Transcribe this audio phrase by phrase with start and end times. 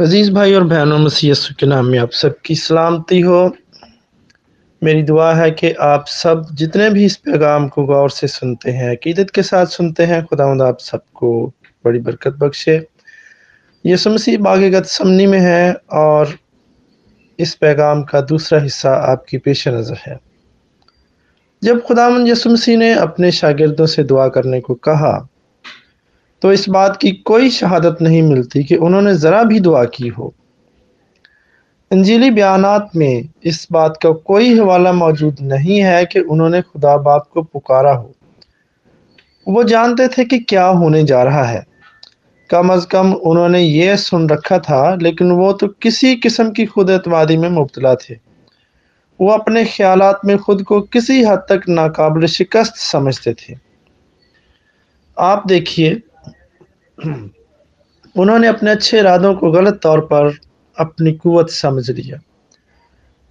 [0.00, 3.56] अज़ीज़ भाई और बहनों, मसीह के नाम में आप सबकी सलामती हो।
[4.84, 8.96] मेरी दुआ है कि आप सब जितने भी इस पैगाम को गौर से सुनते हैं,
[8.96, 11.52] अकीदत के साथ सुनते हैं खुदा आप सबको
[11.84, 12.86] बड़ी बरकत बख्शे।
[13.86, 16.34] यसु मसीह बागत समनी में है और
[17.38, 20.20] इस पैगाम का दूसरा हिस्सा आपकी पेश नज़र है।
[21.64, 25.28] जब खुदाम यसु मसीह ने अपने शागिर्दों से दुआ करने को कहा
[26.42, 30.34] तो इस बात की कोई शहादत नहीं मिलती कि उन्होंने ज़रा भी दुआ की हो।
[31.92, 37.28] अंजीली बयानात में इस बात का कोई हवाला मौजूद नहीं है कि उन्होंने खुदा बाप
[37.34, 38.12] को पुकारा हो।
[39.48, 41.66] वो जानते थे कि क्या होने जा रहा है।
[42.50, 46.90] कम अज़ कम उन्होंने ये सुन रखा था, लेकिन वो तो किसी किस्म की खुद
[46.90, 48.14] एतमादी में मुबतला थे।
[49.20, 53.54] वो अपने ख्याल में खुद को किसी हद तक नाकाबिल शिकस्त समझते थे।
[55.18, 56.02] आप देखिए
[58.16, 60.38] उन्होंने अपने अच्छे इरादों को गलत तौर पर
[60.78, 62.18] अपनी कुत समझ लिया।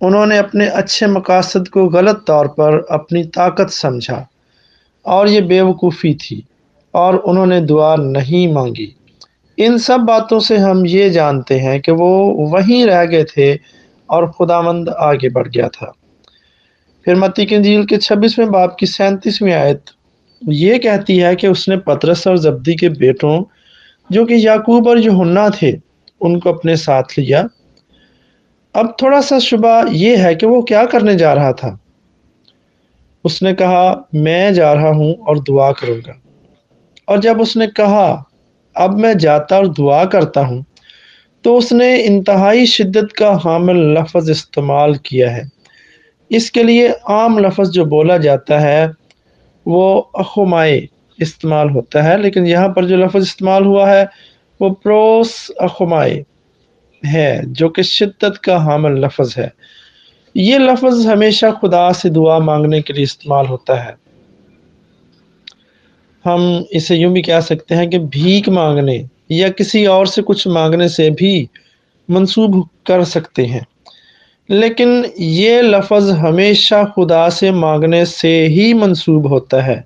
[0.02, 4.28] उन्होंने अपने अच्छे मकासद को गलत तौर पर अपनी ताकत समझा
[5.06, 6.46] और ये बेवकूफ़ी थी
[6.94, 8.96] और उन्होंने दुआ नहीं मांगी।
[9.58, 12.10] इन सब बातों से हम ये जानते हैं कि वो
[12.52, 13.60] वहीं रह गए थे
[14.10, 15.94] और खुदामंद आगे बढ़ गया था।
[17.06, 19.84] फिर मती के झील के छब्बीसवें बाप की सैंतीसवीं आयत
[20.50, 23.44] ये कहती है कि उसने पतरस और जब्दी के बेटों
[24.12, 25.72] जो कि याकूब और यूहन्ना थे,
[26.22, 27.48] उनको अपने साथ लिया।
[28.76, 31.78] अब थोड़ा सा शुबा ये है कि वो क्या करने जा रहा था।
[33.26, 36.22] उसने कहा, मैं जा रहा हूँ और दुआ करूँगा।
[37.08, 38.26] और जब उसने कहा,
[38.76, 40.66] अब मैं जाता और दुआ करता हूँ
[41.44, 45.50] तो उसने इंतहाई शिद्दत का हामिल लफ्ज़ इस्तेमाल किया है।
[46.32, 48.92] इसके लिए आम लफ्ज़ जो बोला जाता है,
[49.66, 50.80] वो अखुमाए
[51.22, 54.10] इस्तेमाल होता है, लेकिन यहाँ पर जो लफ्ज़ इस्तेमाल हुआ है,
[54.62, 56.26] वो प्रोस अखमाए
[57.06, 59.54] है, जो कि शिद्दत का हामल लफ्ज़ है।
[60.36, 63.98] ये लफ्ज़ हमेशा खुदा से दुआ मांगने के लिए इस्तेमाल होता है।
[66.26, 70.48] हम इसे यूँ भी कह सकते हैं कि भीख मांगने या किसी और से कुछ
[70.48, 71.50] मांगने से भी
[72.12, 73.68] मंसूब कर सकते हैं।
[74.50, 79.86] लेकिन ये लफ्ज़ हमेशा खुदा से मांगने से ही मंसूब होता है।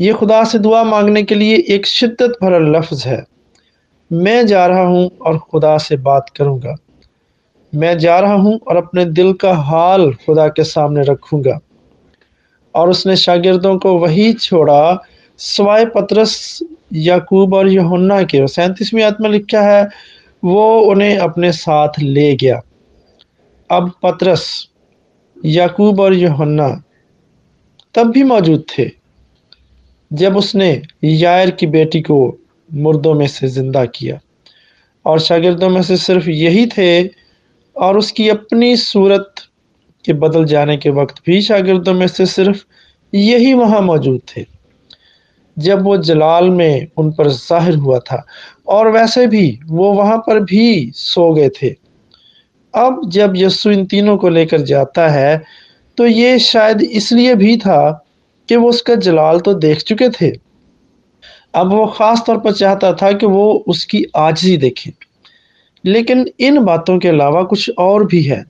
[0.00, 3.24] ये खुदा से दुआ मांगने के लिए एक शिद्दत भरा लफ्ज़ है।
[4.12, 6.76] मैं जा रहा हूँ और खुदा से बात करूँगा।
[7.74, 11.60] मैं जा रहा हूँ और अपने दिल का हाल खुदा के सामने रखूँगा।
[12.74, 15.02] और उसने शागिर्दों को वही छोड़ा
[15.38, 16.60] सवाए पतरस,
[16.92, 19.88] याकूब और यहुन्ना के। सैंतीसवीं आत्मा लिखा है,
[20.44, 22.62] वो उन्हें अपने साथ ले गया।
[23.70, 24.68] अब पतरस,
[25.44, 26.82] याकूब और यहुन्ना
[27.94, 29.01] तब भी मौजूद थे।
[30.12, 30.70] जब उसने
[31.04, 32.16] यायर की बेटी को
[32.70, 34.18] मुर्दों में से ज़िंदा किया।
[35.04, 37.02] और शागिर्दों में से सिर्फ़ यही थे
[37.76, 39.34] और उसकी अपनी सूरत
[40.04, 42.64] के बदल जाने के वक्त भी शागिर्दों में से सिर्फ़
[43.12, 44.44] यही वहाँ मौजूद थे।
[45.56, 48.24] जब वो जलाल में उन पर ज़ाहिर हुआ था
[48.66, 51.74] और वैसे भी वो वहाँ पर भी सो गए थे।
[52.74, 55.42] अब जब यस्सु इन तीनों को लेकर जाता है
[55.98, 58.04] तो ये शायद इसलिए भी था
[58.48, 60.30] कि वो उसका जलाल तो देख चुके थे।
[61.54, 64.92] अब वो ख़ास तौर पर चाहता था कि वो उसकी आजजी देखें।
[65.84, 68.44] लेकिन इन बातों के अलावा कुछ और भी है।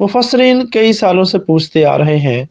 [0.00, 2.48] मुफसरीन कई सालों से पूछते आ रहे हैं,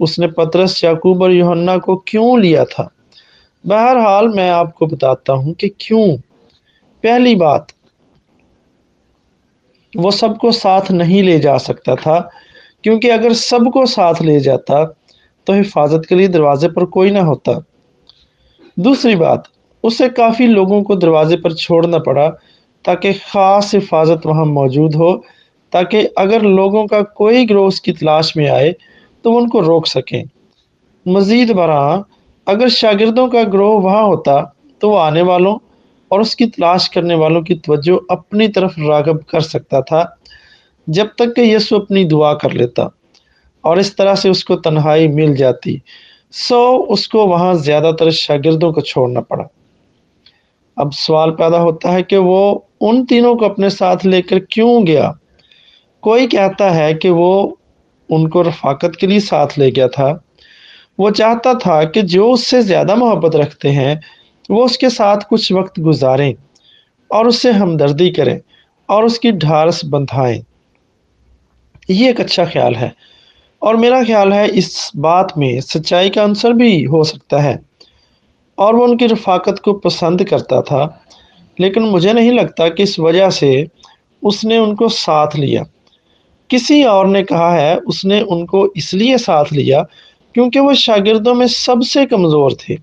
[0.00, 2.90] उसने पतरस, याकूब और योहन्ना को क्यों लिया था?
[3.66, 6.16] बहरहाल मैं आपको बताता हूँ कि क्यों?
[7.04, 7.66] पहली बात,
[9.96, 12.30] वो सबको साथ नहीं ले जा सकता था,
[12.82, 14.84] क्योंकि अगर सबको साथ ले जाता
[15.46, 17.62] तो हिफाजत के लिए दरवाजे पर कोई ना होता।
[18.76, 19.44] दूसरी बात,
[19.84, 22.28] उसे काफ़ी लोगों को दरवाजे पर छोड़ना पड़ा
[22.84, 25.12] ताकि ख़ास हिफाजत वहाँ मौजूद हो,
[25.72, 28.74] ताकि अगर लोगों का कोई ग्रोह उसकी तलाश में आए
[29.24, 30.22] तो उनको रोक सकें।
[31.06, 32.04] मज़ीद बरा
[32.46, 34.40] अगर शागिर्दों का ग्रोह वहाँ होता
[34.80, 35.56] तो वो आने वालों
[36.10, 40.18] और उसकी तलाश करने वालों की तवज्जो अपनी तरफ़ रागब कर सकता था,
[40.86, 42.90] जब तक कि यसु अपनी दुआ कर लेता।
[43.64, 45.80] और इस तरह से उसको तन्हाई मिल जाती।
[46.34, 49.48] सो उसको वहाँ ज़्यादातर शागिर्दों को छोड़ना पड़ा।
[50.76, 55.16] अब सवाल पैदा होता है कि वो उन तीनों को अपने साथ लेकर क्यों गया?
[56.02, 57.58] कोई कहता है कि वो
[58.08, 60.10] उनको रफाकत के लिए साथ ले गया था।
[60.98, 64.00] वो चाहता था कि जो उससे ज़्यादा मोहब्बत रखते हैं,
[64.50, 66.34] वो उसके साथ कुछ वक्त गुजारें
[67.10, 68.38] और उससे हमदर्दी करें
[68.88, 70.44] और उसकी ढारस बंधाएँ।
[71.90, 72.94] ये एक अच्छा ख्याल है।
[73.64, 77.58] और मेरा ख्याल है इस बात में सच्चाई का आंसर भी हो सकता है।
[78.58, 81.04] और वो उनकी रफाकत को पसंद करता था,
[81.58, 83.66] लेकिन मुझे नहीं लगता कि इस वजह से
[84.22, 85.64] उसने उनको साथ लिया।
[86.50, 89.82] किसी और ने कहा है, उसने उनको इसलिए साथ लिया
[90.34, 92.76] क्योंकि वो शागिर्दों में सबसे कमज़ोर थे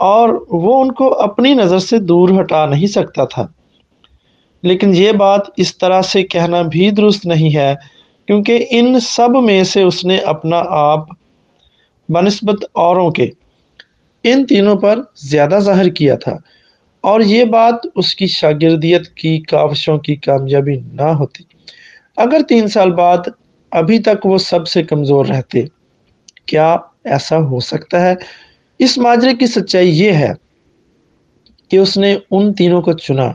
[0.00, 3.52] और वो उनको अपनी नज़र से दूर हटा नहीं सकता था।
[4.64, 7.76] लेकिन ये बात इस तरह से कहना भी दुरुस्त नहीं है
[8.28, 11.16] क्योंकि इन सब में से उसने अपना आप
[12.08, 13.32] बनस्बत औरों के,
[14.24, 16.38] इन तीनों पर ज़्यादा ज़ाहिर किया था।
[17.04, 21.46] और ये बात उसकी शागिर्दियत की, काविशों की कामयाबी ना होती।
[22.18, 23.32] अगर तीन साल बाद
[23.72, 25.68] अभी तक वो सबसे कमज़ोर रहते,
[26.48, 28.16] क्या ऐसा हो सकता है?
[28.80, 30.34] इस माजरे की सच्चाई ये है
[31.70, 33.28] कि उसने उन तीनों को चुना,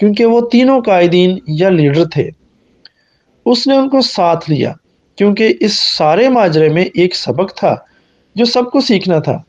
[0.00, 2.28] क्योंकि वो तीनों कायदीन या लीडर थे।
[3.46, 4.76] उसने उनको साथ लिया,
[5.18, 7.86] क्योंकि इस सारे माजरे में एक सबक था,
[8.36, 9.44] जो सबको सीखना था,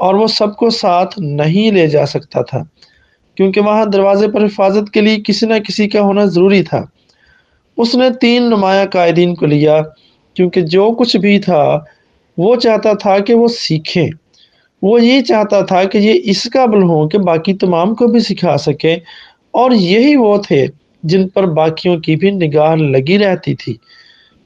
[0.00, 2.68] और वो सबको साथ नहीं ले जा सकता था,
[3.36, 6.90] क्योंकि वहाँ दरवाजे पर हिफाजत के लिए किसी न किसी का होना ज़रूरी था।
[7.78, 9.80] उसने तीन नुमाया कायदीन को लिया,
[10.36, 11.86] क्योंकि जो कुछ भी था,
[12.38, 14.10] वो चाहता था कि वो सीखें।
[14.82, 18.56] वो ये चाहता था कि ये इस काबिल हों कि बाकी तमाम को भी सिखा
[18.56, 18.96] सके,
[19.54, 20.66] और यही वो थे
[21.06, 23.78] जिन पर बाकियों की भी निगाह लगी रहती थी।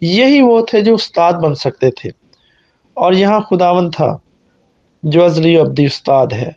[0.03, 2.11] यही वो थे जो उस्ताद बन सकते थे।
[2.97, 4.21] और यहाँ खुदावन था,
[5.05, 6.57] जो अजली अब्दी उस्ताद है।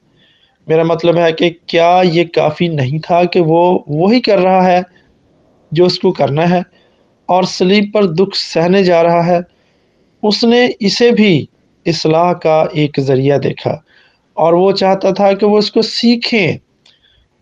[0.69, 4.83] मेरा मतलब है कि क्या ये काफ़ी नहीं था कि वो वही कर रहा है
[5.73, 6.63] जो उसको करना है,
[7.29, 9.41] और सलीब पर दुख सहने जा रहा है।
[10.23, 11.49] उसने इसे भी
[11.85, 13.83] इसलाह का एक ज़रिया देखा,
[14.37, 16.59] और वो चाहता था कि वो इसको सीखें।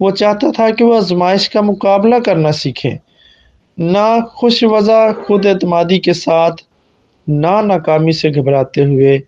[0.01, 2.99] वो चाहता था कि वह आजमाइश का मुकाबला करना सीखे।
[3.79, 6.51] ना खुश वज़ा खुद अतमादी के साथ,
[7.29, 9.21] ना नाकामी से घबराते हुए,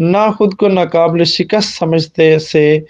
[0.00, 2.86] ना खुद को नाकाबले शिकस्त समझते से,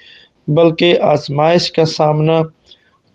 [0.50, 2.42] बल्कि आजमाइश का सामना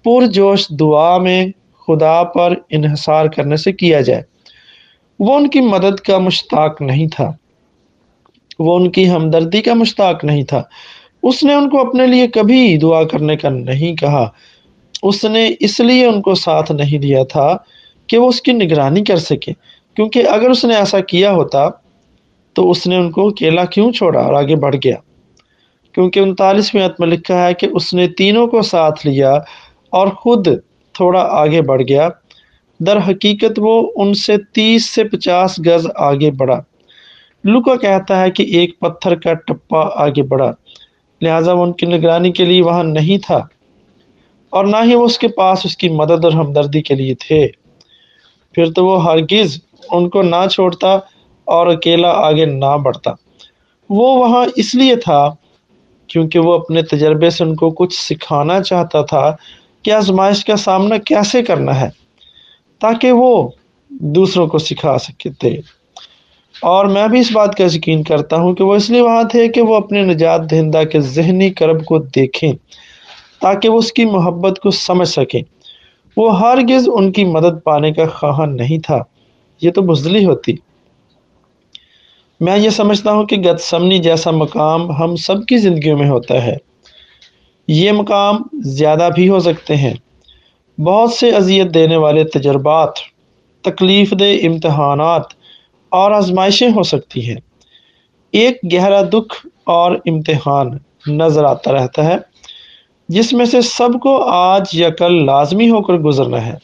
[0.04, 1.52] पुरजोश दुआ में
[1.86, 4.26] खुदा पर इहसार करने से किया जाए।
[5.22, 7.38] वो उनकी मदद का मुश्ताक नहीं था।
[8.60, 10.70] वो उनकी हमदर्दी का मुश्ताक नहीं था।
[11.24, 14.32] उसने उनको अपने लिए कभी दुआ करने का नहीं कहा।
[15.04, 17.54] उसने इसलिए उनको साथ नहीं दिया था
[18.10, 19.52] कि वो उसकी निगरानी कर सके,
[19.98, 21.70] क्योंकि अगर उसने ऐसा किया होता
[22.56, 25.02] तो उसने उनको अकेला क्यों छोड़ा और आगे बढ़ गया?
[25.96, 29.34] क्योंकि उनतालीसवीं में लिखा है कि उसने तीनों को साथ लिया
[29.94, 30.48] और खुद
[30.96, 32.10] थोड़ा आगे बढ़ गया।
[32.80, 36.64] दर हकीकत वो उनसे तीस से पचास गज आगे बढ़ा।
[37.44, 40.54] लुका कहता है कि एक पत्थर का टप्पा आगे बढ़ा।
[41.22, 43.48] लिहाजा वो उनकी निगरानी के लिए वहाँ नहीं था।
[44.54, 47.46] और ना ही वो उसके पास उसकी मदद और हमदर्दी के लिए थे।
[48.56, 49.62] फिर तो वो हरगिज
[49.94, 50.96] उनको ना छोड़ता
[51.48, 53.16] और अकेला आगे ना बढ़ता।
[53.90, 55.38] वो वहाँ इसलिए था
[56.10, 59.32] क्योंकि वो अपने तजर्बे से उनको कुछ सिखाना चाहता था
[59.86, 61.90] कि आजमाइश का सामना कैसे करना है,
[62.82, 63.56] ताकि वो
[63.92, 65.62] दूसरों को सिखा सकते
[66.62, 69.62] और मैं भी इस बात का यकीन करता हूँ कि वो इसलिए वहाँ थे कि
[69.62, 72.54] वो अपने निजात दहिंदा के जहनी करब को देखें,
[73.42, 75.44] ताकि वो उसकी मोहब्बत को समझ सकें।
[76.18, 79.06] वो हर गिज उनकी मदद पाने का ख्वाह नहीं था।
[79.62, 80.60] ये तो बुजली होती।
[82.42, 86.58] मैं ये समझता हूँ कि गतसमनी जैसा मकाम हम सब की ज़िंदगी में होता है।
[87.68, 89.98] ये मकाम ज़्यादा भी हो सकते हैं।
[90.78, 92.94] बहुत से अजियत देने वाले तजर्बात,
[93.64, 95.00] तकलीफ़ दे इम्तहान
[95.92, 97.38] और आजमाइशें हो सकती हैं।
[98.34, 99.36] एक गहरा दुख
[99.68, 100.80] और इम्तहान
[101.10, 102.24] नज़र आता रहता है,
[103.10, 106.58] जिसमें से सबको आज या कल लाजमी होकर गुजरना है।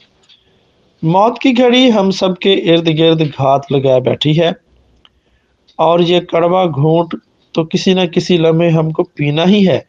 [1.04, 4.54] मौत की घड़ी हम सब के इर्द गिर्द घात लगाए बैठी है,
[5.80, 7.20] और ये कड़वा घूंट
[7.56, 9.86] तो किसी न किसी लम्हे हमको पीना ही है,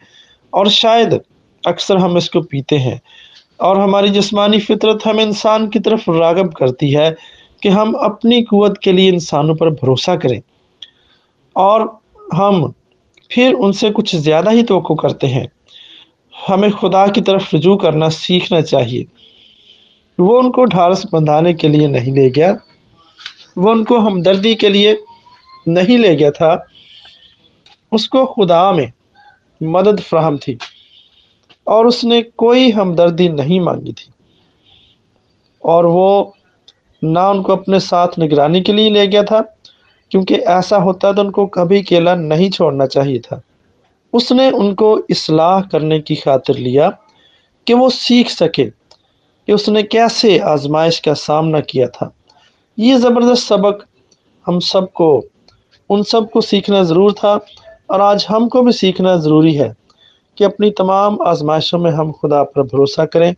[0.52, 1.20] और शायद
[1.64, 3.00] अक्सर हम इसको पीते हैं,
[3.60, 7.14] और हमारी जिस्मानी फितरत हमें इंसान की तरफ़ रागब करती है
[7.62, 10.40] कि हम अपनी कुत के लिए इंसानों पर भरोसा करें
[11.56, 11.82] और
[12.34, 12.72] हम
[13.30, 15.48] फिर उनसे कुछ ज़्यादा ही तो करते हैं।
[16.34, 19.06] हमें खुदा की तरफ़ रजू करना सीखना चाहिए।
[20.18, 22.56] वो उनको ढारस बंधाने के लिए नहीं ले गया।
[23.58, 24.96] वो उनको हमदर्दी के लिए
[25.68, 26.66] नहीं ले गया था।
[27.92, 28.92] उसको खुदा में
[29.60, 30.58] मदद फ्राहम थी
[31.66, 34.10] और उसने कोई हमदर्दी नहीं मांगी थी।
[35.64, 36.36] और वो
[37.02, 39.40] ना उनको अपने साथ निगरानी के लिए ले गया था,
[40.10, 43.40] क्योंकि ऐसा होता तो उनको कभी अकेला नहीं छोड़ना चाहिए था।
[44.12, 46.88] उसने उनको इसलाह करने की खातिर लिया
[47.66, 52.12] कि वो सीख सके कि उसने कैसे आजमाइश का सामना किया था।
[52.78, 53.84] ये ज़बरदस्त सबक
[54.46, 55.24] हम सबको,
[55.90, 57.34] उन सबको सीखना ज़रूर था
[57.90, 59.74] और आज हमको भी सीखना ज़रूरी है
[60.38, 63.34] कि अपनी तमाम आजमाइशों में हम खुदा पर भरोसा करें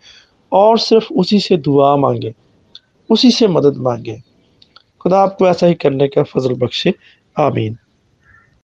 [0.52, 2.32] और सिर्फ़ उसी से दुआ मांगें।
[3.10, 4.22] उसी से मदद मांगे।
[5.00, 6.94] खुदा आपको ऐसा ही करने का फजल बख्शे।
[7.40, 7.76] आमीन।